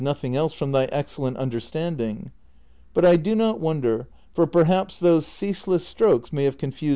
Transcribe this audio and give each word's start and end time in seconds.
141 0.01 0.17
nothing 0.17 0.35
else 0.35 0.51
from 0.53 0.71
thy 0.71 0.85
excellent 0.85 1.37
nnderstanding. 1.37 2.31
But 2.95 3.05
I 3.05 3.17
do 3.17 3.35
not 3.35 3.59
wonder, 3.59 4.07
for 4.33 4.47
perhaps 4.47 4.97
those 4.97 5.27
ceaseless 5.27 5.85
strokes 5.85 6.33
may 6.33 6.45
have 6.45 6.57
confused 6.57 6.81
thy 6.81 6.87
wits." 6.87 6.89